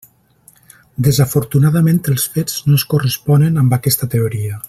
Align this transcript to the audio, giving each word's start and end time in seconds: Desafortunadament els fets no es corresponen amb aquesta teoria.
Desafortunadament 1.07 2.01
els 2.13 2.25
fets 2.37 2.57
no 2.71 2.81
es 2.81 2.87
corresponen 2.95 3.65
amb 3.65 3.79
aquesta 3.79 4.11
teoria. 4.17 4.59